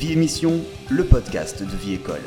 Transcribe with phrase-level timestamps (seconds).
[0.00, 2.22] Vie Émission, le podcast de Vie École.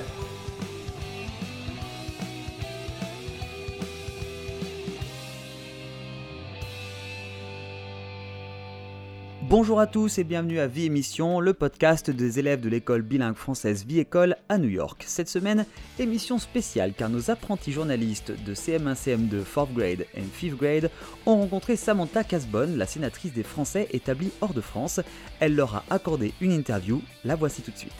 [9.63, 13.37] Bonjour à tous et bienvenue à Vie Émission, le podcast des élèves de l'école bilingue
[13.37, 15.05] française Vie École à New York.
[15.07, 15.65] Cette semaine,
[15.97, 20.91] émission spéciale car nos apprentis journalistes de CM1, CM2, 4th grade et 5th grade
[21.25, 24.99] ont rencontré Samantha Casbonne, la sénatrice des Français établis hors de France.
[25.39, 27.93] Elle leur a accordé une interview, la voici tout de suite.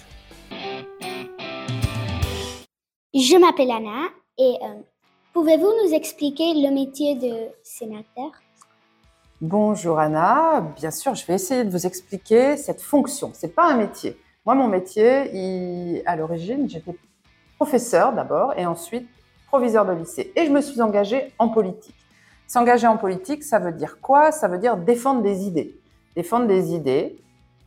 [3.13, 4.81] Je m'appelle Anna et euh,
[5.31, 8.42] pouvez-vous nous expliquer le métier de sénateur?
[9.45, 13.31] Bonjour Anna, bien sûr, je vais essayer de vous expliquer cette fonction.
[13.33, 14.17] C'est pas un métier.
[14.45, 16.95] Moi, mon métier, à l'origine, j'étais
[17.57, 19.05] professeur d'abord et ensuite
[19.47, 20.31] proviseur de lycée.
[20.37, 21.93] Et je me suis engagée en politique.
[22.47, 24.31] S'engager en politique, ça veut dire quoi?
[24.31, 25.75] Ça veut dire défendre des idées.
[26.15, 27.17] Défendre des idées,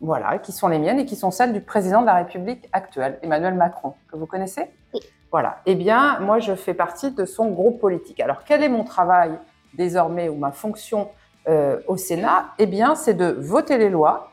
[0.00, 3.18] voilà, qui sont les miennes et qui sont celles du président de la République actuelle,
[3.20, 4.70] Emmanuel Macron, que vous connaissez?
[4.94, 5.00] Oui.
[5.30, 5.58] Voilà.
[5.66, 8.18] Eh bien, moi, je fais partie de son groupe politique.
[8.20, 9.32] Alors, quel est mon travail
[9.74, 11.10] désormais ou ma fonction
[11.48, 14.30] euh, au Sénat, eh bien, c'est de voter les lois,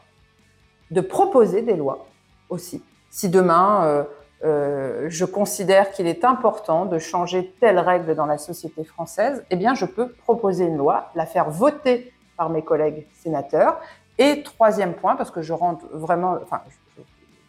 [0.91, 2.07] de proposer des lois
[2.49, 2.83] aussi.
[3.09, 4.03] Si demain, euh,
[4.43, 9.55] euh, je considère qu'il est important de changer telle règle dans la société française, eh
[9.55, 13.79] bien, je peux proposer une loi, la faire voter par mes collègues sénateurs.
[14.17, 16.61] Et troisième point, parce que je rentre vraiment, enfin,
[16.97, 17.03] je,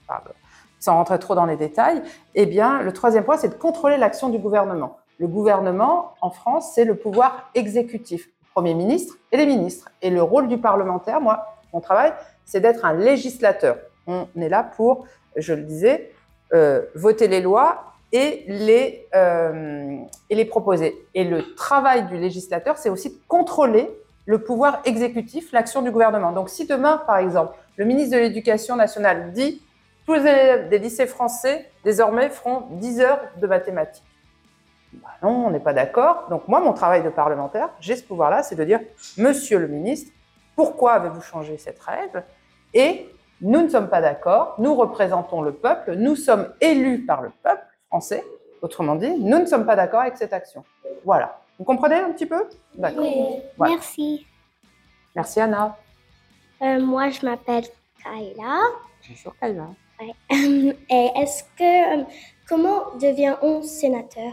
[0.06, 0.22] parle
[0.78, 2.02] sans rentrer trop dans les détails,
[2.34, 4.98] eh bien, le troisième point, c'est de contrôler l'action du gouvernement.
[5.18, 8.28] Le gouvernement, en France, c'est le pouvoir exécutif.
[8.54, 9.90] Premier ministre et les ministres.
[10.00, 12.12] Et le rôle du parlementaire, moi, mon travail,
[12.44, 13.78] c'est d'être un législateur.
[14.06, 16.12] On est là pour, je le disais,
[16.52, 19.98] euh, voter les lois et les, euh,
[20.30, 20.94] et les proposer.
[21.14, 23.90] Et le travail du législateur, c'est aussi de contrôler
[24.26, 26.30] le pouvoir exécutif, l'action du gouvernement.
[26.30, 29.60] Donc si demain, par exemple, le ministre de l'Éducation nationale dit
[30.06, 34.04] tous les élèves des lycées français, désormais, feront 10 heures de mathématiques.
[35.02, 36.26] Bah non, on n'est pas d'accord.
[36.30, 38.80] Donc moi, mon travail de parlementaire, j'ai ce pouvoir-là, c'est de dire,
[39.16, 40.12] Monsieur le ministre,
[40.56, 42.24] pourquoi avez-vous changé cette règle?
[42.72, 43.08] Et
[43.40, 47.64] nous ne sommes pas d'accord, nous représentons le peuple, nous sommes élus par le peuple
[47.88, 48.24] français,
[48.62, 50.64] autrement dit, nous ne sommes pas d'accord avec cette action.
[51.04, 51.38] Voilà.
[51.58, 52.48] Vous comprenez un petit peu?
[52.74, 53.04] D'accord.
[53.04, 53.40] Oui.
[53.56, 53.74] Voilà.
[53.74, 54.26] Merci.
[55.14, 55.76] Merci Anna.
[56.62, 57.64] Euh, moi, je m'appelle
[58.02, 58.60] Kayla.
[59.08, 59.68] Bonjour Kayla.
[60.00, 60.14] Ouais.
[60.90, 62.04] Et est-ce que, euh,
[62.48, 64.32] comment devient-on sénateur?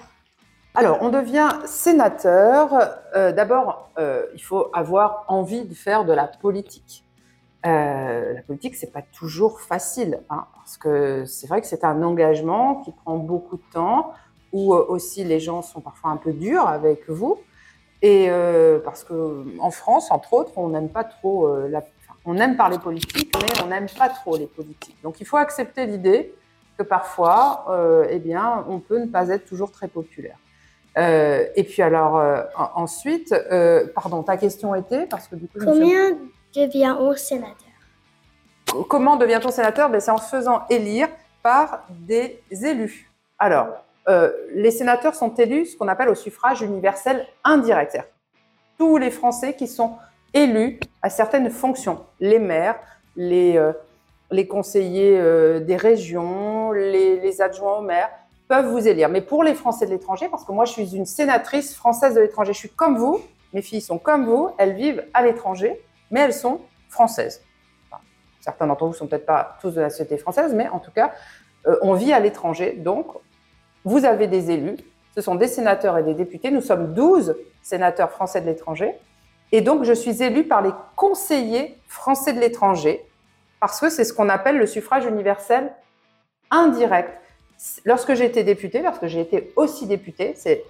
[0.74, 2.70] Alors, on devient sénateur.
[3.14, 7.04] Euh, D'abord, euh, il faut avoir envie de faire de la politique.
[7.66, 12.02] Euh, la politique, c'est pas toujours facile, hein, parce que c'est vrai que c'est un
[12.04, 14.14] engagement qui prend beaucoup de temps,
[14.54, 17.38] où aussi les gens sont parfois un peu durs avec vous,
[18.02, 18.30] et
[18.84, 21.84] parce que en France, entre autres, on n'aime pas trop la,
[22.26, 24.98] on aime parler politique, mais on n'aime pas trop les politiques.
[25.04, 26.34] Donc, il faut accepter l'idée
[26.78, 27.66] que parfois,
[28.10, 30.38] eh bien, on peut ne pas être toujours très populaire.
[30.98, 32.44] Euh, et puis alors euh,
[32.76, 35.60] ensuite, euh, pardon, ta question était parce que du coup.
[35.64, 36.18] Combien
[36.54, 37.56] devient-on sénateur?
[38.90, 39.90] Comment devient-on sénateur?
[39.90, 41.08] Ben, C'est en se faisant élire
[41.44, 43.10] par des élus.
[43.40, 43.68] Alors,
[44.54, 47.98] les sénateurs sont élus ce qu'on appelle au suffrage universel indirect.
[48.78, 49.98] Tous les Français qui sont
[50.34, 52.76] élus à certaines fonctions, les maires,
[53.16, 53.60] les,
[54.30, 58.10] les conseillers des régions, les, les adjoints au maire,
[58.52, 59.08] peuvent vous élire.
[59.08, 62.20] Mais pour les Français de l'étranger, parce que moi je suis une sénatrice française de
[62.20, 63.22] l'étranger, je suis comme vous,
[63.54, 67.42] mes filles sont comme vous, elles vivent à l'étranger, mais elles sont françaises.
[68.42, 71.14] Certains d'entre vous sont peut-être pas tous de la société française, mais en tout cas,
[71.66, 72.74] euh, on vit à l'étranger.
[72.74, 73.08] Donc,
[73.86, 74.76] vous avez des élus,
[75.16, 76.52] ce sont des sénateurs et des députés.
[76.52, 78.96] Nous sommes 12 sénateurs français de l'étranger.
[79.54, 83.08] Et donc, je suis élue par les conseillers français de l'étranger,
[83.62, 85.72] parce que c'est ce qu'on appelle le suffrage universel
[86.50, 87.18] indirect
[87.86, 90.64] lorsque j'ai été députée, parce que j'ai été aussi députée, c'est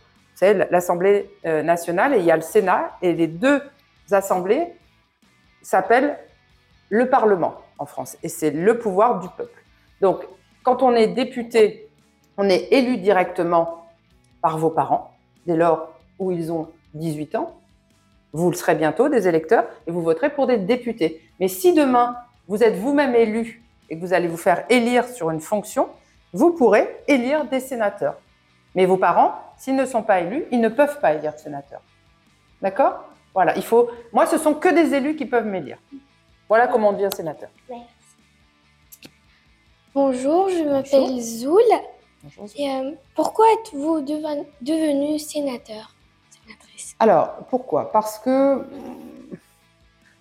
[0.72, 3.62] l'Assemblée euh, nationale et il y a le Sénat, et les deux
[4.12, 4.68] assemblées
[5.62, 6.18] s'appellent
[6.89, 9.63] le Parlement en France, et c'est le pouvoir du peuple.
[10.01, 10.25] Donc,
[10.63, 11.89] quand on est député,
[12.38, 13.86] on est élu directement
[14.42, 15.13] par vos parents,
[15.45, 15.89] dès lors
[16.19, 17.57] où ils ont 18 ans.
[18.33, 21.21] Vous le serez bientôt, des électeurs, et vous voterez pour des députés.
[21.39, 22.15] Mais si demain,
[22.48, 25.88] vous êtes vous-même élu et que vous allez vous faire élire sur une fonction,
[26.33, 28.16] vous pourrez élire des sénateurs.
[28.75, 31.81] Mais vos parents, s'ils ne sont pas élus, ils ne peuvent pas élire de sénateurs.
[32.62, 33.04] D'accord?
[33.33, 33.89] Voilà, il faut.
[34.12, 35.78] Moi, ce sont que des élus qui peuvent m'élire.
[36.48, 37.50] Voilà comment on devient sénateur.
[37.69, 37.86] Merci.
[39.94, 41.62] Bonjour, je m'appelle Zoul.
[42.24, 42.45] Bonjour.
[42.57, 45.95] Et, euh, pourquoi êtes-vous deven- devenu sénateur
[46.30, 46.95] Sénatrice?
[47.00, 47.92] Alors, pourquoi?
[47.92, 48.66] Parce que,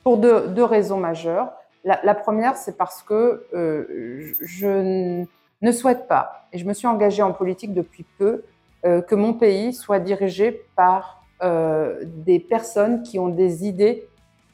[0.03, 1.53] pour deux, deux raisons majeures.
[1.85, 5.25] La, première, c'est parce que euh, je
[5.63, 8.45] ne souhaite pas, et je me suis engagée en politique depuis peu,
[8.85, 14.09] euh, que mon pays soit dirigé par euh, des personnes qui ont des idées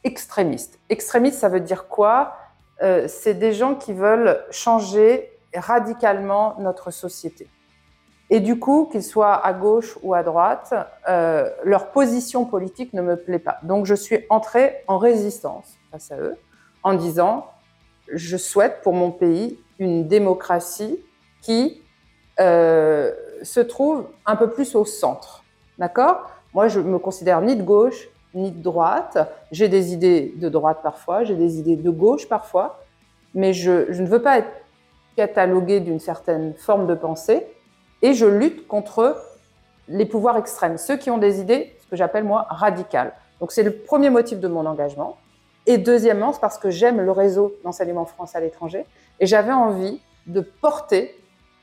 [0.05, 0.79] extrémistes.
[0.89, 2.37] Extrémistes, ça veut dire quoi?
[3.07, 7.49] C'est des gens qui veulent changer radicalement notre société.
[8.29, 10.75] Et du coup, qu'ils soient à gauche ou à droite,
[11.09, 13.59] euh, leur position politique ne me plaît pas.
[13.63, 16.37] Donc je suis entrée en résistance face à eux
[16.83, 17.47] en disant,
[18.13, 20.99] je souhaite pour mon pays une démocratie
[21.43, 21.83] qui
[22.41, 23.13] euh,
[23.43, 25.45] se trouve un peu plus au centre.
[25.79, 26.31] D'accord?
[26.55, 29.19] Moi, je me considère ni de gauche ni de droite.
[29.51, 32.81] J'ai des idées de droite parfois, j'ai des idées de gauche parfois,
[33.35, 34.51] mais je, je ne veux pas être
[35.17, 37.47] cataloguée d'une certaine forme de pensée
[38.03, 39.17] et je lutte contre
[39.89, 43.15] les pouvoirs extrêmes, ceux qui ont des idées, ce que j'appelle moi radicales.
[43.41, 45.17] Donc c'est le premier motif de mon engagement.
[45.67, 48.87] Et deuxièmement, c'est parce que j'aime le réseau d'enseignement français à l'étranger
[49.21, 51.21] et j'avais envie de porter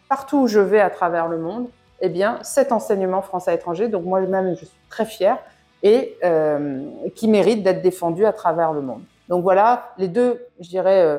[0.10, 1.70] partout où je vais à travers le monde,
[2.02, 3.88] eh bien, cet enseignement français à l'étranger.
[3.88, 5.38] Donc moi-même, je suis très fière
[5.84, 6.86] et euh,
[7.16, 9.04] qui mérite d'être défendu à travers le monde.
[9.30, 11.18] Donc voilà les deux, je dirais, euh,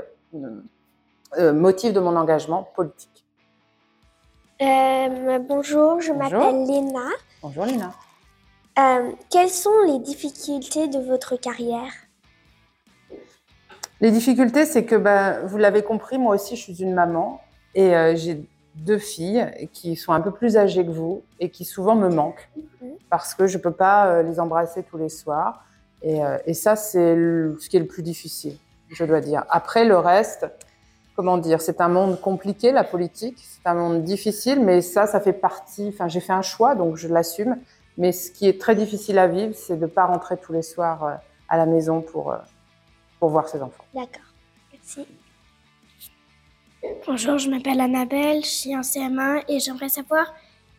[1.39, 3.11] euh, motifs de mon engagement politique.
[4.61, 7.09] Bonjour, je m'appelle Léna.
[7.43, 7.93] Bonjour Léna.
[9.31, 11.93] Quelles sont les difficultés de votre carrière?
[14.05, 17.41] Les difficultés, c'est que ben, vous l'avez compris, moi aussi je suis une maman
[17.75, 21.65] et euh, j'ai deux filles qui sont un peu plus âgées que vous et qui
[21.65, 22.51] souvent me manquent
[23.09, 25.65] parce que je ne peux pas les embrasser tous les soirs.
[26.03, 28.59] Et, et ça, c'est ce qui est le plus difficile,
[28.91, 29.47] je dois dire.
[29.49, 30.47] Après, le reste,
[31.17, 35.19] comment dire, c'est un monde compliqué, la politique, c'est un monde difficile, mais ça, ça
[35.19, 37.57] fait partie, enfin, j'ai fait un choix, donc je l'assume.
[37.97, 40.61] Mais ce qui est très difficile à vivre, c'est de ne pas rentrer tous les
[40.61, 41.15] soirs euh,
[41.49, 42.37] à la maison pour, euh,
[43.19, 43.85] pour voir ses enfants.
[43.95, 44.25] D'accord,
[44.73, 45.07] merci.
[47.07, 50.35] Bonjour, je m'appelle Annabelle, je suis en CM1 et j'aimerais savoir,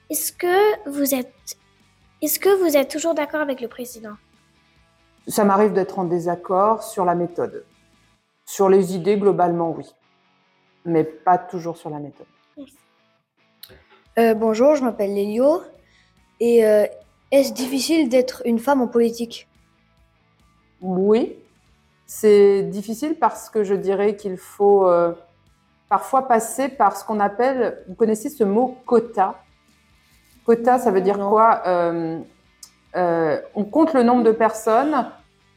[0.09, 1.57] est-ce que vous êtes,
[2.21, 4.15] est-ce que vous êtes toujours d'accord avec le président?
[5.27, 7.65] Ça m'arrive d'être en désaccord sur la méthode.
[8.45, 9.85] Sur les idées, globalement, oui
[10.85, 12.27] mais pas toujours sur la méthode.
[14.17, 15.61] Euh, bonjour, je m'appelle Lélio.
[16.39, 16.85] Et euh,
[17.31, 19.49] est-ce difficile d'être une femme en politique?
[20.81, 21.37] Oui,
[22.05, 25.13] c'est difficile parce que je dirais qu'il faut euh,
[25.89, 29.41] parfois passer par ce qu'on appelle, vous connaissez ce mot quota?
[30.45, 31.63] Quota, ça veut dire quoi
[32.95, 35.05] On compte le nombre de personnes.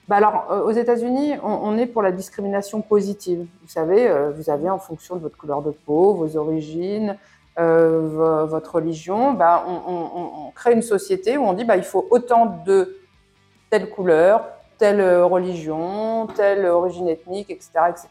[0.08, 3.46] Bah alors, euh, aux États-Unis, on, est pour la discrimination positive.
[3.60, 7.18] Vous savez, euh, vous avez en fonction de votre couleur de peau, vos origines,
[7.58, 12.62] euh, votre religion, bah, on, crée une société où on dit bah, il faut autant
[12.64, 12.96] de
[13.68, 14.46] telle couleur,
[14.78, 17.70] telle religion, telle origine ethnique, etc.
[17.90, 18.08] etc.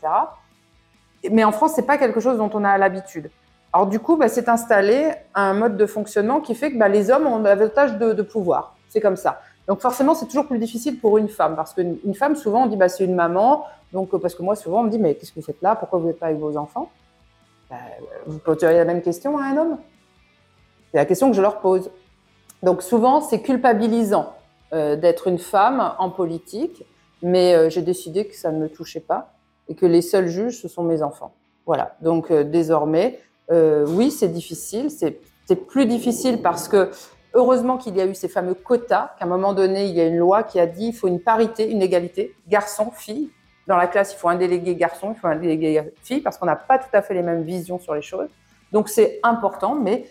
[1.31, 3.29] Mais en France, c'est pas quelque chose dont on a l'habitude.
[3.73, 7.09] Alors du coup, bah, c'est installé un mode de fonctionnement qui fait que bah, les
[7.11, 8.75] hommes ont davantage de, de pouvoir.
[8.89, 9.41] C'est comme ça.
[9.67, 12.77] Donc forcément, c'est toujours plus difficile pour une femme, parce qu'une femme, souvent, on dit,
[12.77, 13.65] bah, c'est une maman.
[13.93, 15.75] Donc, parce que moi, souvent, on me dit, mais qu'est-ce que vous faites là?
[15.75, 16.89] Pourquoi vous n'êtes pas avec vos enfants?
[18.25, 19.77] Vous poseriez la même question à un homme?
[20.91, 21.91] C'est la question que je leur pose.
[22.63, 24.36] Donc souvent, c'est culpabilisant euh,
[24.71, 26.83] d'être une femme en politique,
[27.21, 29.33] mais euh, j'ai décidé que ça ne me touchait pas
[29.69, 31.33] et que les seuls juges, ce sont mes enfants.
[31.65, 31.95] Voilà.
[32.01, 34.89] Donc euh, désormais, oui, c'est difficile.
[34.91, 36.91] C'est plus difficile parce que
[37.33, 40.05] Heureusement qu'il y a eu ces fameux quotas, qu'à un moment donné, il y a
[40.05, 43.29] une loi qui a dit qu'il faut une parité, une égalité, garçon, fille.
[43.67, 46.47] Dans la classe, il faut un délégué garçon, il faut un délégué fille, parce qu'on
[46.47, 48.29] n'a pas tout à fait les mêmes visions sur les choses.
[48.71, 50.05] Donc c'est important, mais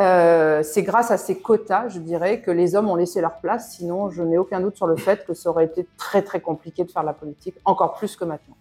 [0.00, 3.76] euh, c'est grâce à ces quotas, je dirais, que les hommes ont laissé leur place.
[3.76, 6.84] Sinon, je n'ai aucun doute sur le fait que ça aurait été très très compliqué
[6.84, 8.56] de faire la politique, encore plus que maintenant.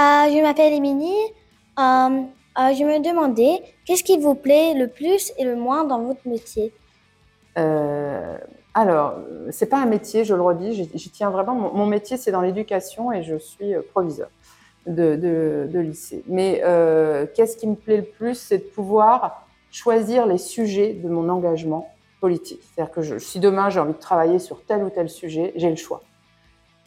[0.00, 1.14] Euh, je m'appelle Émilie.
[1.78, 2.22] Euh,
[2.58, 6.72] je me demandais, qu'est-ce qui vous plaît le plus et le moins dans votre métier?
[7.58, 8.36] Euh,
[8.74, 9.14] alors,
[9.50, 11.54] c'est pas un métier, je le redis, j'y tiens vraiment.
[11.54, 14.28] Mon, métier, c'est dans l'éducation et je suis euh, proviseur
[14.86, 16.22] de, lycée.
[16.26, 19.45] Mais euh, qu'est-ce qui me plaît le plus, c'est de pouvoir
[19.76, 21.90] choisir les sujets de mon engagement
[22.20, 22.60] politique.
[22.62, 25.76] C'est-à-dire que si demain j'ai envie de travailler sur tel ou tel sujet, j'ai le
[25.76, 26.02] choix.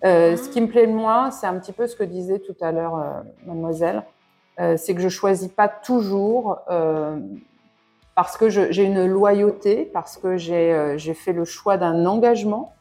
[0.06, 2.56] Euh, ce qui me plaît le moins, c'est un petit peu ce que disait tout
[2.62, 4.04] à l'heure mademoiselle,
[4.76, 6.58] c'est que je choisis pas toujours
[8.20, 12.74] parce que j'ai une loyauté, parce que euh, j'ai fait le choix d'un engagement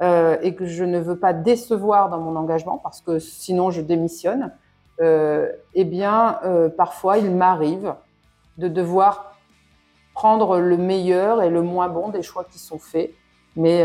[0.00, 3.82] euh, et que je ne veux pas décevoir dans mon engagement, parce que sinon je
[3.82, 4.50] démissionne,
[5.02, 6.40] euh, eh bien,
[6.78, 7.96] parfois il m'arrive
[8.56, 9.36] de devoir
[10.18, 13.12] prendre le meilleur et le moins bon des choix qui sont faits.
[13.54, 13.84] Mais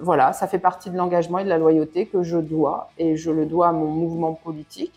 [0.00, 3.30] voilà, ça fait partie de l'engagement et de la loyauté que je dois, et je
[3.30, 4.94] le dois à mon mouvement politique.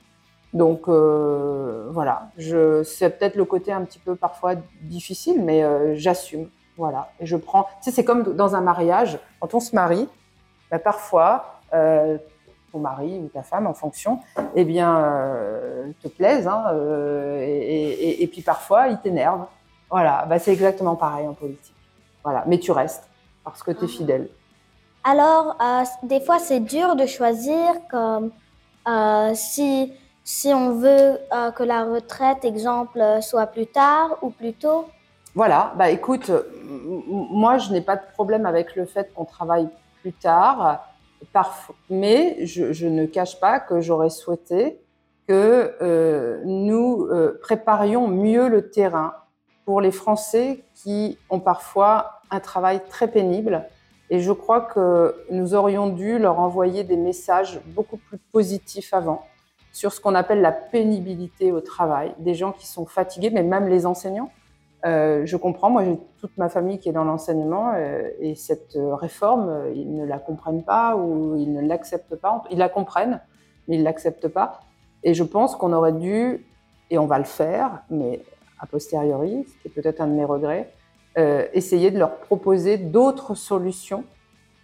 [0.54, 2.30] Donc voilà,
[2.84, 5.62] c'est peut-être le côté un petit peu parfois difficile, mais
[5.98, 6.48] j'assume.
[6.78, 7.64] Voilà, et je prends.
[7.82, 10.08] Tu sais, c'est comme dans un mariage, quand on se marie,
[10.72, 11.62] bah, parfois
[12.76, 14.20] ton mari ou ta femme en fonction,
[14.56, 19.46] eh bien, euh, te plaisent, hein, euh, et, puis parfois ils t'énervent.
[19.90, 21.76] Voilà, bah, c'est exactement pareil en politique.
[22.24, 23.08] Voilà, mais tu restes
[23.44, 23.98] parce que tu es ah.
[23.98, 24.30] fidèle.
[25.04, 28.32] Alors, euh, des fois, c'est dur de choisir comme
[29.36, 31.20] si, si on veut
[31.56, 34.86] que la retraite, exemple, soit plus tard ou plus tôt.
[35.34, 36.32] Voilà, bah écoute,
[36.64, 39.68] moi je n'ai pas de problème avec le fait qu'on travaille
[40.02, 40.86] plus tard
[41.90, 44.80] mais je, ne cache pas que j'aurais souhaité
[45.28, 49.14] que euh, nous euh, préparions mieux le terrain
[49.66, 53.66] pour les Français qui ont parfois un travail très pénible.
[54.10, 59.24] Et je crois que nous aurions dû leur envoyer des messages beaucoup plus positifs avant
[59.72, 63.68] sur ce qu'on appelle la pénibilité au travail, des gens qui sont fatigués, mais même
[63.68, 64.32] les enseignants.
[64.86, 68.78] Euh, je comprends, moi j'ai toute ma famille qui est dans l'enseignement euh, et cette
[68.78, 72.44] euh, réforme, ils ne la comprennent pas ou ils ne l'acceptent pas.
[72.52, 73.20] Ils la comprennent,
[73.68, 74.62] mais ils ne l'acceptent pas.
[75.04, 76.46] Et je pense qu'on aurait dû,
[76.90, 78.22] et on va le faire, mais
[78.60, 80.72] a posteriori, ce qui est peut-être un de mes regrets,
[81.54, 84.04] essayer de leur proposer d'autres solutions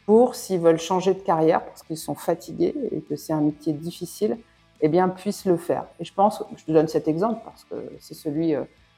[0.06, 3.72] pour, s'ils veulent changer de carrière, parce qu'ils sont fatigués et que c'est un métier
[3.72, 4.38] difficile,
[4.82, 5.86] eh bien, puissent le faire.
[6.02, 8.54] Et je pense, je te donne cet exemple parce que c'est celui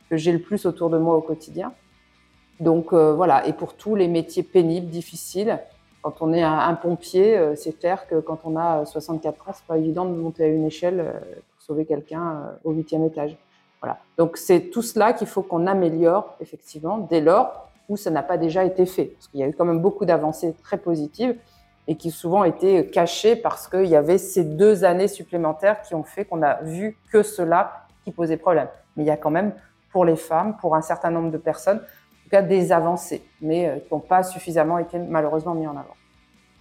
[0.10, 1.74] que j'ai le plus autour de moi au quotidien.
[2.60, 5.60] Donc euh, voilà, et pour tous les métiers pénibles, difficiles,
[6.02, 9.66] quand on est un, pompier, euh, c'est clair que quand on a 64 ans, c'est
[9.66, 11.12] pas évident de monter à une échelle euh,
[11.52, 13.38] pour sauver quelqu'un au huitième étage.
[13.84, 14.00] Voilà.
[14.18, 18.38] Donc c'est tout cela qu'il faut qu'on améliore effectivement dès lors où ça n'a pas
[18.38, 21.36] déjà été fait, parce qu'il y a eu quand même beaucoup d'avancées très positives
[21.86, 26.04] et qui souvent étaient cachées parce qu'il y avait ces deux années supplémentaires qui ont
[26.04, 28.70] fait qu'on a vu que cela qui posait problème.
[28.96, 29.52] Mais il y a quand même
[29.92, 33.68] pour les femmes, pour un certain nombre de personnes, en tout cas des avancées, mais
[33.68, 35.98] euh, qui n'ont pas suffisamment été malheureusement mis en avant.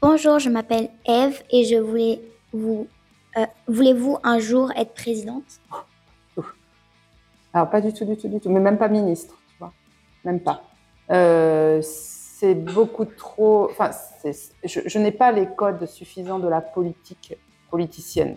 [0.00, 2.20] Bonjour, je m'appelle Eve et je voulais
[2.52, 2.88] vous.
[3.36, 5.44] Euh, voulez-vous un jour être présidente?
[7.52, 9.72] Alors, pas du tout, du tout, du tout, mais même pas ministre, tu vois,
[10.24, 10.62] même pas.
[11.10, 13.68] Euh, c'est beaucoup trop.
[13.70, 13.90] Enfin,
[14.64, 17.36] je, je n'ai pas les codes suffisants de la politique
[17.70, 18.36] politicienne.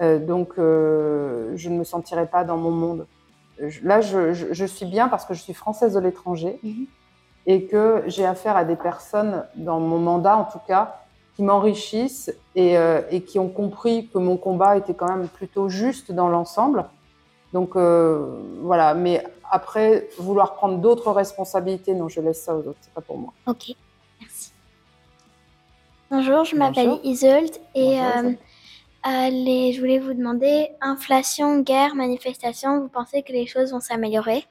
[0.00, 3.06] donc, je ne me sentirai pas dans mon monde
[3.82, 6.86] là, je, suis bien parce que je suis française de l'étranger mhm.
[7.46, 11.00] et que j'ai affaire à des personnes, dans mon mandat en tout cas,
[11.34, 16.12] qui m'enrichissent et, euh, qui ont compris que mon combat était quand même plutôt juste
[16.12, 16.86] dans l'ensemble.
[17.52, 22.78] Donc euh, voilà, mais après, vouloir prendre d'autres responsabilités, non, je laisse ça aux autres,
[22.80, 23.32] c'est pas pour moi.
[23.46, 23.72] Ok,
[24.20, 24.52] merci.
[26.10, 28.32] Bonjour, je m'appelle Isolde et euh,
[29.08, 34.44] Allez, je voulais vous demander, inflation, guerre, manifestation, vous pensez que les choses vont s'améliorer?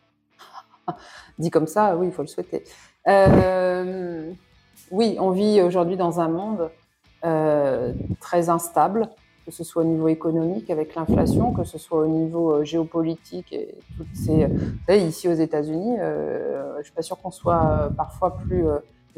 [1.39, 2.63] Dit comme ça, oui, il faut le souhaiter.
[3.05, 4.31] Euh,
[4.91, 6.71] oui, on vit aujourd'hui dans un monde
[7.25, 9.09] euh, très instable,
[9.45, 13.53] que ce soit au niveau économique avec l'inflation, que ce soit au niveau euh, géopolitique
[13.53, 14.47] et toutes ces.
[14.89, 18.65] ici aux États-Unis, je suis pas sûre qu'on soit parfois plus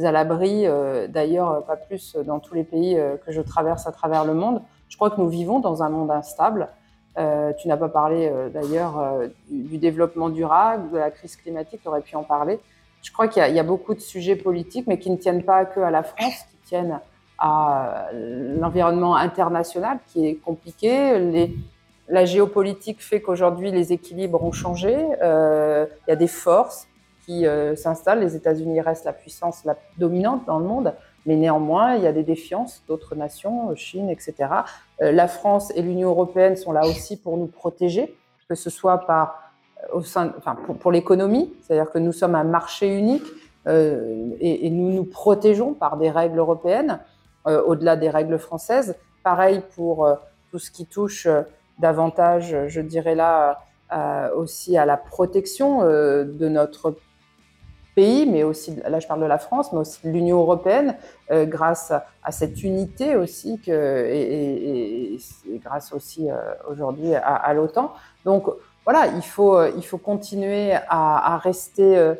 [0.04, 0.66] à l'abri.
[1.10, 4.62] D'ailleurs, pas plus dans tous les pays que je traverse à travers le monde.
[4.90, 6.70] Je crois que nous vivons dans un monde instable.
[7.18, 11.82] Euh, tu n'as pas parlé euh, d'ailleurs euh, du, développement durable, de la crise climatique,
[11.82, 12.60] tu aurais pu en parler.
[13.02, 15.66] Je crois qu'il y, y, a beaucoup de sujets politiques, mais qui ne tiennent pas
[15.66, 17.00] que à la France, qui tiennent
[17.38, 21.20] à l'environnement international qui est compliqué.
[21.20, 21.56] Les,
[22.10, 24.94] la géopolitique fait qu'aujourd'hui les équilibres ont changé.
[24.94, 26.88] il y a des forces
[27.26, 28.22] qui s'installent.
[28.22, 30.94] Les États-Unis restent la puissance la dominante dans le monde.
[31.28, 34.34] Mais néanmoins, il y a des défiances d'autres nations, Chine, etc.
[35.02, 38.16] Euh, la France et l'Union européenne sont là aussi pour nous protéger,
[38.48, 39.52] que ce soit par,
[39.84, 43.26] euh, au sein, enfin, pour, l'économie, c'est-à-dire que nous sommes un marché unique
[43.68, 47.00] euh, et, nous nous protégeons par des règles européennes,
[47.46, 48.96] au-delà des règles françaises.
[49.24, 50.10] Pareil pour
[50.52, 51.28] tout ce qui touche
[51.80, 53.62] davantage, je dirais là,
[54.36, 56.96] aussi à la protection de notre
[57.98, 60.96] pays, mais aussi, là je parle de la France, mais aussi de l'Union européenne,
[61.32, 65.18] euh, grâce à, cette unité aussi, et,
[65.66, 66.36] grâce aussi euh,
[66.70, 67.92] aujourd'hui à, l'OTAN.
[68.24, 68.46] Donc
[68.84, 72.14] voilà, il faut, euh, il faut continuer à, rester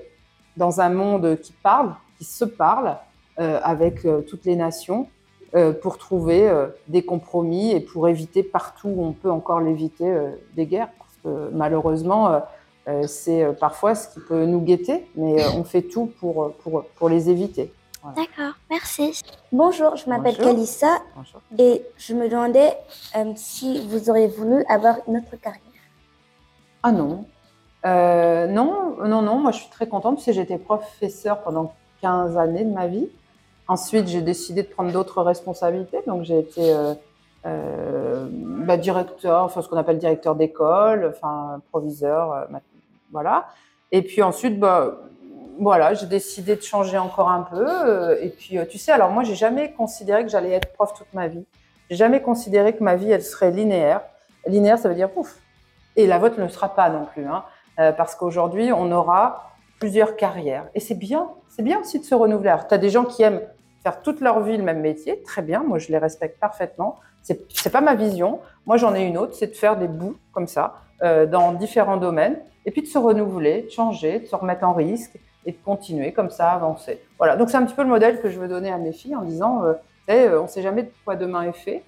[0.58, 2.98] dans un monde qui parle, qui se parle
[3.38, 5.08] avec toutes les nations.
[5.82, 6.52] pour trouver
[6.88, 10.14] des compromis et pour éviter partout où on peut encore l'éviter
[10.56, 10.90] des guerres.
[10.98, 12.42] Parce que malheureusement,
[12.88, 16.54] euh, c'est euh, parfois ce qui peut nous guetter, mais euh, on fait tout pour,
[16.64, 17.74] pour, pour les éviter.
[18.16, 19.22] D'accord, merci.
[19.52, 20.38] Bonjour, je m'appelle.
[20.38, 21.42] Kalissa Bonjour.
[21.58, 22.78] et je me demandais
[23.18, 25.62] euh, si vous auriez voulu avoir une autre carrière.
[26.84, 27.26] Ah non.
[27.86, 32.38] Euh, non, non, non, moi je suis très contente parce que j'étais professeure pendant 15
[32.38, 33.10] années de ma vie.
[33.68, 36.00] Ensuite, j'ai décidé de prendre d'autres responsabilités.
[36.08, 36.94] Donc, j'ai été euh,
[37.46, 42.46] euh, bah, directeur, enfin ce qu'on appelle directeur d'école, enfin proviseur, euh,
[43.12, 43.48] voilà.
[43.92, 44.98] Et puis ensuite, bah,
[45.60, 48.18] voilà, j'ai décidé de changer encore un peu.
[48.22, 51.28] et puis, tu sais, alors moi, j'ai jamais considéré que j'allais être prof toute ma
[51.28, 51.46] vie.
[51.90, 54.02] J'ai jamais considéré que ma vie, elle serait linéaire.
[54.46, 55.40] Linéaire, ça veut dire pouf.
[55.96, 57.44] Et la vôtre ne sera pas non plus, hein,
[57.94, 60.68] parce qu'aujourd'hui, on aura plusieurs carrières.
[60.76, 62.50] Et c'est bien, c'est bien aussi de se renouveler.
[62.50, 63.42] Alors, tu as des gens qui aiment
[63.88, 67.00] faire toute leur vie le même métier, très bien, moi je les respecte parfaitement.
[67.22, 68.40] C'est pas ma vision.
[68.66, 71.98] Moi, j'en ai une autre, c'est de faire des bouts comme ça, euh, dans différents
[71.98, 75.58] domaines, et puis de se renouveler, de changer, de se remettre en risque et de
[75.64, 77.02] continuer comme ça, avancer.
[77.18, 79.16] Voilà, donc c'est un petit peu le modèle que je veux donner à mes filles
[79.16, 79.74] en disant, euh,
[80.10, 81.84] euh, on ne sait jamais de quoi demain est fait.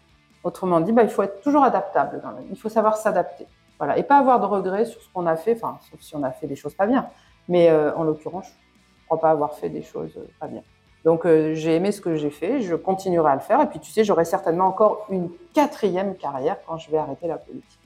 [0.46, 2.48] Autrement dit, bah, il faut être toujours adaptable la vie.
[2.50, 3.46] Il faut savoir s'adapter.
[3.77, 6.24] Voilà, et pas avoir de regrets sur ce qu'on a fait, enfin, sauf si on
[6.24, 7.08] a fait des choses pas bien.
[7.50, 10.62] Mais en l'occurrence, je ne crois pas avoir fait des choses pas bien.
[11.06, 13.62] Donc euh, j'ai aimé ce que j'ai fait, je continuerai à le faire.
[13.62, 17.38] Et puis tu sais, j'aurai certainement encore une quatrième carrière quand je vais arrêter la
[17.38, 17.79] politique.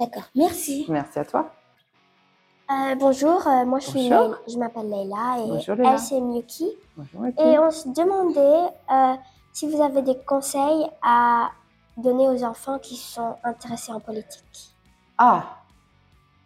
[0.00, 0.86] D'accord, merci.
[0.88, 1.50] Merci à toi.
[2.70, 6.70] Euh, bonjour, euh, moi je, suis je m'appelle Leïla et Bonjour, elle c'est Miyuki.
[6.96, 7.40] Bonjour, Eki.
[7.40, 8.74] Et on se demandait
[9.52, 11.50] si vous avez des conseils à
[11.96, 14.74] donner aux enfants qui sont intéressés en politique.
[15.16, 15.44] Ah,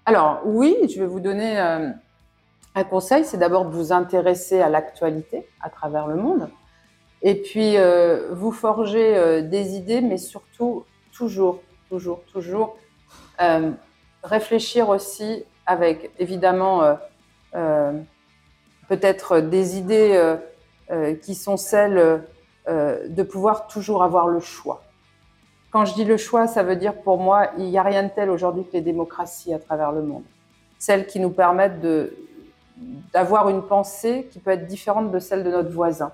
[0.06, 1.58] alors oui, je vais vous donner
[2.74, 6.48] un conseil, c'est d'abord de vous intéresser à l'actualité à travers le monde,
[7.22, 12.76] et puis euh, vous forger euh, des idées, mais surtout toujours, toujours, toujours
[13.40, 13.70] euh,
[14.24, 16.98] réfléchir aussi avec évidemment
[18.88, 20.36] peut-être des idées
[21.22, 22.24] qui sont celles
[22.66, 24.82] de pouvoir toujours avoir le choix.
[25.70, 28.08] Quand je dis le choix, ça veut dire pour moi, il n'y a rien de
[28.08, 30.24] tel aujourd'hui que les démocraties à travers le monde.
[30.80, 32.12] Celles qui nous permettent de,
[33.12, 36.12] d'avoir une pensée qui peut être différente de celle de notre voisin.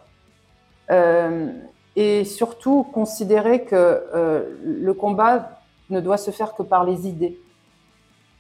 [0.90, 1.52] Euh,
[1.96, 7.38] et surtout, considérer que euh, le combat ne doit se faire que par les idées,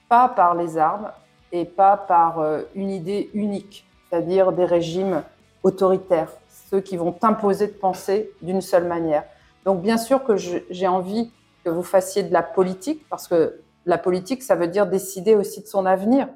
[0.08, 1.10] pas par les armes
[1.52, 5.22] et pas par euh, une idée unique, c'est-à-dire des régimes
[5.62, 6.30] autoritaires,
[6.70, 9.24] ceux qui vont t'imposer de penser d'une seule manière.
[9.64, 11.30] Donc bien sûr que j'ai envie
[11.64, 15.62] que vous fassiez de la politique, parce que la politique, ça veut dire décider aussi
[15.62, 16.28] de son avenir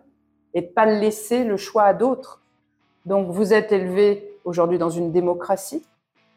[0.54, 2.40] et de pas laisser le choix à d'autres.
[3.06, 5.84] Donc vous êtes élevé aujourd'hui dans une démocratie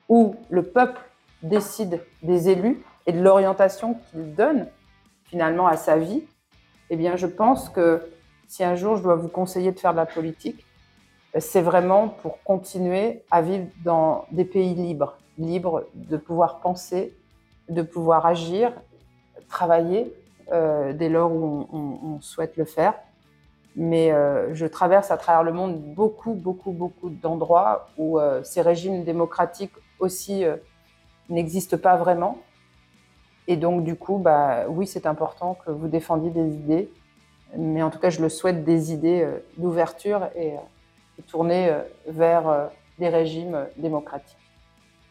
[0.10, 1.02] où le peuple
[1.44, 4.68] décide des élus et de l'orientation qu'il donne
[5.26, 6.24] finalement à sa vie.
[6.90, 8.02] Eh bien, je pense que
[8.48, 10.66] si un jour je dois vous conseiller de faire de la politique,
[11.38, 17.14] c'est vraiment pour continuer à vivre dans des pays libres, libres de pouvoir penser,
[17.68, 18.72] de pouvoir agir,
[19.50, 20.14] travailler
[20.52, 22.94] euh, dès lors où on souhaite le faire.
[23.76, 28.62] Mais euh, je traverse à travers le monde beaucoup, beaucoup, beaucoup d'endroits où euh, ces
[28.62, 30.56] régimes démocratiques aussi euh,
[31.30, 32.38] n'existent pas vraiment.
[33.48, 36.90] Et donc, du coup, bah, oui, c'est important que vous défendiez des idées.
[37.58, 40.54] Mais en tout cas, je le souhaite des idées d'ouverture et,
[41.20, 41.72] et tournées
[42.08, 44.38] vers des régimes démocratiques.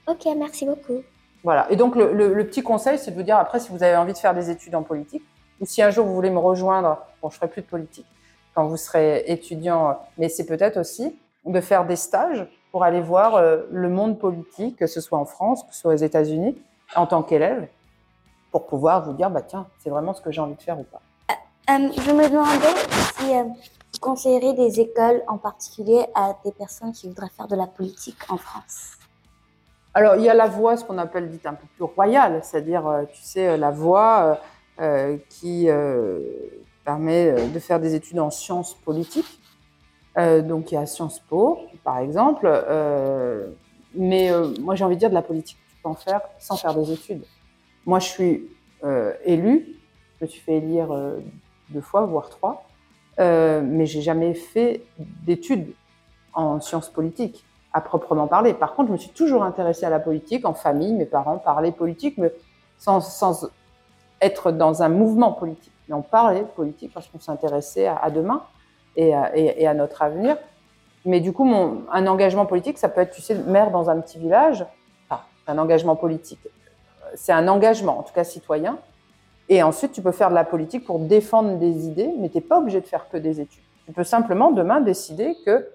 [0.08, 1.02] Ok, merci beaucoup.
[1.44, 1.70] Voilà.
[1.70, 3.96] Et donc, le, le- le petit conseil, c'est de vous dire après, si vous avez
[3.96, 5.22] envie de faire des études en politique,
[5.60, 8.06] ou si un jour vous voulez me rejoindre, bon, je ferai plus de politique
[8.54, 13.36] quand vous serez étudiant, mais c'est peut-être aussi de faire des stages pour aller voir
[13.36, 16.56] euh, le monde politique, que ce soit en France, que ce soit aux États-Unis,
[16.96, 17.68] en tant qu'élève,
[18.50, 20.84] pour pouvoir vous dire, bah tiens, c'est vraiment ce que j'ai envie de faire ou
[20.84, 21.00] pas.
[21.70, 22.74] Euh, je me demandais
[23.16, 27.56] si euh, vous conseillerez des écoles en particulier à des personnes qui voudraient faire de
[27.56, 28.92] la politique en France.
[29.94, 32.86] Alors, il y a la voie, ce qu'on appelle dite un peu plus royale, c'est-à-dire,
[32.86, 34.34] euh, tu sais, euh, la voie euh,
[34.80, 36.18] euh, qui euh,
[36.84, 39.40] permet euh, de faire des études en sciences politiques.
[40.18, 42.46] Euh, donc, il y a Sciences Po, par exemple.
[42.46, 43.48] euh,
[43.96, 46.74] mais moi, j'ai envie de dire de la politique, tu peux en faire sans faire
[46.74, 47.24] des études.
[47.86, 48.48] Moi, je suis
[49.24, 49.78] élue,
[50.18, 50.88] je me suis fait élire
[51.70, 52.66] deux fois, voire trois,
[53.18, 55.74] mais j'ai jamais fait d'études
[56.32, 58.52] en sciences politiques à proprement parler.
[58.52, 60.92] Par contre, je me suis toujours intéressée à la politique en famille.
[60.92, 62.32] Mes parents parlaient politique, mais
[62.78, 63.48] sans
[64.20, 65.73] être dans un mouvement politique.
[65.88, 68.42] Mais on parlait politique parce qu'on s'intéressait à, demain
[68.96, 70.36] et à, notre avenir.
[71.04, 71.46] Mais du coup,
[71.92, 74.64] un engagement politique, ça peut être, tu sais, maire dans un petit village.
[75.08, 76.40] Enfin, un engagement politique,
[77.14, 78.78] c'est un engagement, en tout cas citoyen.
[79.48, 82.40] Et ensuite, tu peux faire de la politique pour défendre des idées, mais tu n'es
[82.40, 83.62] pas obligé de faire que des études.
[83.86, 85.68] Tu peux simplement demain décider que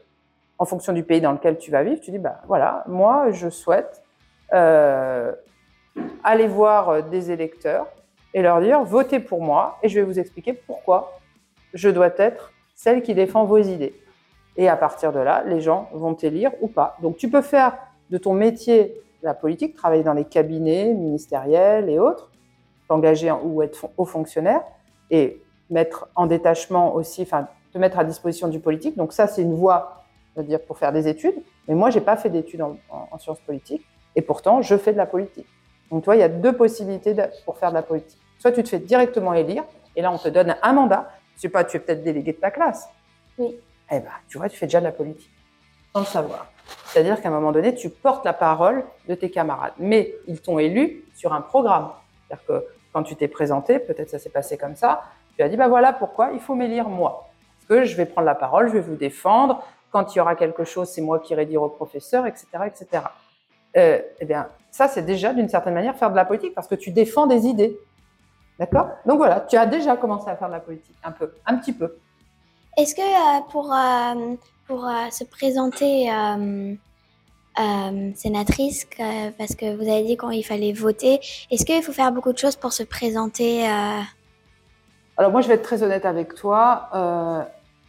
[0.58, 3.50] en fonction du pays dans lequel tu vas vivre, tu dis, bah voilà, moi, je
[3.50, 4.02] souhaite
[4.54, 5.32] euh,
[6.24, 7.88] aller voir des électeurs
[8.34, 11.20] et leur dire, votez pour moi, et je vais vous expliquer pourquoi
[11.74, 13.96] je dois être celle qui défend vos idées.
[14.58, 16.98] Et à partir de là, les gens vont t'élire ou pas.
[17.02, 17.78] Donc tu peux faire
[18.10, 22.32] de ton métier la politique, travailler dans les cabinets ministériels et autres,
[22.88, 24.62] t'engager ou être haut fonctionnaire,
[25.12, 28.98] et mettre en détachement aussi, enfin, te mettre à disposition du politique.
[28.98, 30.04] Donc ça, c'est une voie,
[30.36, 31.36] on dire, pour faire des études.
[31.68, 35.06] Mais moi, j'ai pas fait d'études en, sciences politiques, et pourtant, je fais de la
[35.06, 35.48] politique.
[35.92, 38.20] Donc, toi, il y a deux possibilités pour faire de la politique.
[38.38, 39.64] Soit tu te fais directement élire,
[39.96, 41.10] et là, on te donne un mandat.
[41.36, 42.88] Je sais pas, tu es peut-être délégué de ta classe.
[43.38, 43.60] Oui.
[43.92, 45.32] Eh ben, tu vois, tu fais déjà de la politique,
[45.94, 46.48] sans le savoir.
[46.86, 49.74] C'est-à-dire qu'à un moment donné, tu portes la parole de tes camarades.
[49.80, 51.90] Mais ils t'ont élu sur un programme.
[52.28, 55.04] C'est-à-dire que quand tu t'es présenté, peut-être ça s'est passé comme ça,
[55.36, 57.30] tu as dit, bah voilà pourquoi il faut m'élire moi.
[57.68, 59.64] Parce que je vais prendre la parole, je vais vous défendre.
[59.92, 62.48] Quand il y aura quelque chose, c'est moi qui irai dire au professeur, etc.
[62.66, 63.04] etc.
[63.78, 66.76] Euh, eh bien, ça, c'est déjà d'une certaine manière faire de la politique parce que
[66.76, 67.78] tu défends des idées.
[68.58, 68.90] D'accord?
[69.06, 71.74] Donc voilà, tu as déjà commencé à faire de la politique, un peu, un petit
[71.74, 71.96] peu.
[72.78, 74.36] Est-ce que euh, pour, euh,
[74.68, 76.10] pour se présenter
[78.16, 78.88] sénatrice,
[79.38, 81.20] parce que vous avez dit quand il fallait voter,
[81.52, 83.68] est-ce qu'il faut faire beaucoup de choses pour se présenter
[85.18, 86.90] Alors moi, je vais être très honnête avec toi.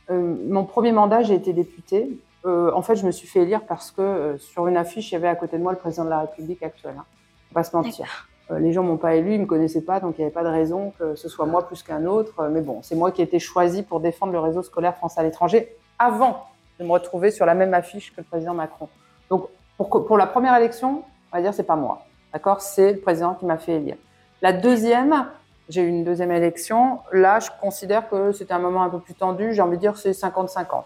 [0.09, 2.09] mon premier mandat, j'ai été députée.
[2.45, 5.29] En fait, je me suis fait élire parce que sur une affiche, il y avait
[5.29, 6.95] à côté de moi le président de la République actuel.
[6.99, 7.05] Hein.
[7.51, 8.29] On va pas se mentir.
[8.51, 10.43] Euh, les gens m'ont pas élu, ils me connaissaient pas, donc il n'y avait pas
[10.43, 12.41] de raison que ce soit moi plus qu'un autre.
[12.41, 15.21] Euh, mais bon, c'est moi qui ai été choisi pour défendre le réseau scolaire français
[15.21, 16.47] à l'étranger avant
[16.79, 18.89] de me retrouver sur la même affiche que le président Macron.
[19.29, 22.61] Donc pour, pour la première élection, on va dire c'est pas moi, d'accord?
[22.61, 23.97] C'est le président qui m'a fait élire.
[24.43, 25.27] La deuxième,
[25.69, 27.01] j'ai eu une deuxième élection.
[27.13, 29.53] Là, je considère que c'était un moment un peu plus tendu.
[29.53, 30.83] J'ai envie de dire c'est 50-50.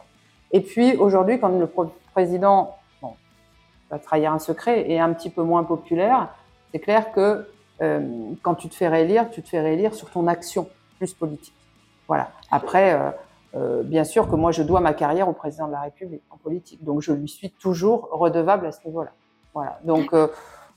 [0.55, 1.69] Et puis aujourd'hui, quand le
[2.12, 3.14] président, bon,
[3.90, 6.29] va trahir un secret, est un petit peu moins populaire,
[6.71, 7.49] c'est clair que
[7.83, 11.57] euh, quand tu te fais réélire, tu te fais réélire sur ton action plus politique.
[12.07, 12.31] Voilà.
[12.53, 13.11] Après, euh,
[13.57, 16.37] euh, bien sûr que moi, je dois ma carrière au président de la République en
[16.37, 19.11] politique, donc je lui suis toujours redevable à ce niveau-là.
[19.55, 19.81] Voilà.
[19.83, 20.14] Donc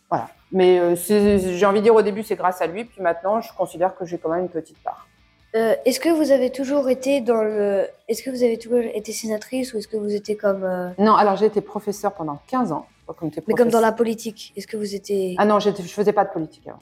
[0.09, 0.27] voilà.
[0.51, 3.95] Mais j'ai envie de dire au début, c'est grâce à lui, puis maintenant, je considère
[3.95, 5.07] que j'ai quand même une petite part.
[5.85, 7.87] Est-ce que vous avez toujours été dans le.
[8.07, 10.93] Est-ce que vous avez toujours été sénatrice ou est-ce que vous étiez comme.
[10.97, 12.85] Non, alors j'ai été professeur pendant 15 ans.
[13.47, 15.35] Mais comme dans la politique, est-ce que vous étiez...
[15.37, 16.79] Ah non, je ne faisais pas de politique avant.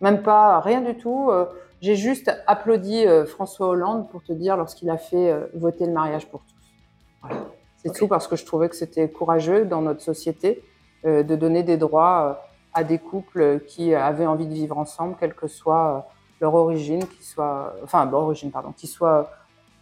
[0.00, 1.28] Même pas, rien du tout.
[1.30, 1.46] Euh,
[1.80, 5.92] j'ai juste applaudi euh, François Hollande pour te dire lorsqu'il a fait euh, voter le
[5.92, 7.34] mariage pour tous.
[7.82, 10.62] C'est tout parce que je trouvais que c'était courageux dans notre société
[11.04, 12.42] de donner des droits
[12.74, 16.08] à des couples qui avaient envie de vivre ensemble, quelle que soit
[16.40, 19.30] leur origine, qui soit, enfin, origine, pardon, qui soit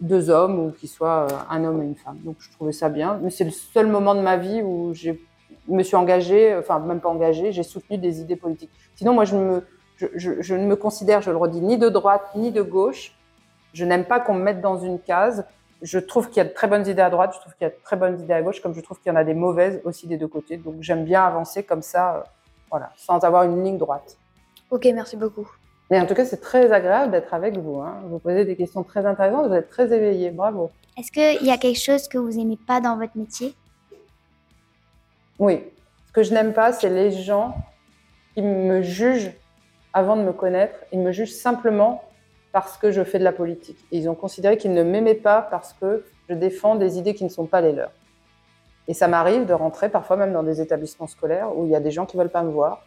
[0.00, 2.18] deux hommes ou qui soit un homme et une femme.
[2.24, 3.18] Donc je trouvais ça bien.
[3.22, 5.20] Mais c'est le seul moment de ma vie où j'ai
[5.68, 8.70] me suis engagée, enfin même pas engagée, j'ai soutenu des idées politiques.
[8.96, 9.62] Sinon, moi, je, me,
[9.96, 13.16] je, ne me considère, je le redis, ni de droite ni de gauche.
[13.72, 15.46] Je n'aime pas qu'on me mette dans une case.
[15.82, 17.66] Je trouve qu'il y a de très bonnes idées à droite, je trouve qu'il y
[17.66, 19.34] a de très bonnes idées à gauche, comme je trouve qu'il y en a des
[19.34, 20.56] mauvaises aussi des deux côtés.
[20.56, 22.20] Donc j'aime bien avancer comme ça, euh,
[22.70, 24.16] voilà, sans avoir une ligne droite.
[24.70, 25.48] Ok, merci beaucoup.
[25.94, 27.78] Mais en tout cas, c'est très agréable d'être avec vous.
[27.78, 28.02] Hein.
[28.06, 30.32] Vous posez des questions très intéressantes, vous êtes très éveillé.
[30.32, 30.72] Bravo.
[30.98, 33.54] Est-ce qu'il y a quelque chose que vous n'aimez pas dans votre métier?
[35.38, 35.62] Oui.
[36.08, 37.54] Ce que je n'aime pas, c'est les gens
[38.34, 39.30] qui me jugent
[39.92, 40.74] avant de me connaître.
[40.90, 42.02] Ils me jugent simplement
[42.50, 43.78] parce que je fais de la politique.
[43.92, 47.28] ils ont considéré qu'ils ne m'aimaient pas parce que je défends des idées qui ne
[47.28, 47.92] sont pas les leurs.
[48.88, 51.80] Et ça m'arrive de rentrer parfois même dans des établissements scolaires où il y a
[51.80, 52.84] des gens qui ne veulent pas me voir.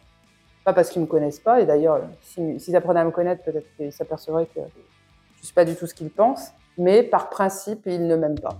[0.68, 1.62] Pas parce qu'ils ne me connaissent pas.
[1.62, 5.64] Et d'ailleurs, s'ils apprenaient à me connaître, peut-être qu'ils s'apercevraient que je ne suis pas
[5.64, 6.52] du tout ce qu'ils pensent.
[6.76, 8.54] Mais par principe, ils ne m'aiment pas.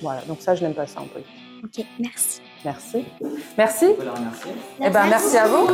[0.00, 0.20] Voilà.
[0.28, 1.34] Donc ça, je n'aime pas ça en politique.
[1.64, 2.42] Ok, merci.
[2.64, 3.04] Merci.
[3.56, 3.86] Merci.
[4.80, 5.66] Eh ben, merci à vous.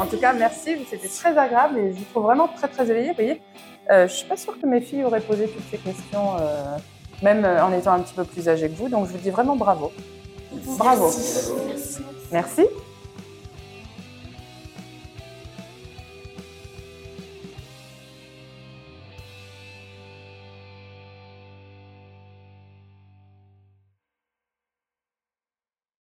[0.00, 0.78] En tout cas, merci.
[0.88, 3.10] C'était très agréable et je vous trouve vraiment très, très éveillée.
[3.10, 3.42] Vous voyez,
[3.90, 6.78] euh, je ne suis pas sûre que mes filles auraient posé toutes ces questions, euh,
[7.22, 8.88] même euh, en étant un petit peu plus âgées que vous.
[8.88, 9.92] Donc, je vous dis vraiment bravo.
[10.78, 11.10] Bravo.
[11.68, 12.00] Merci.
[12.32, 12.62] merci.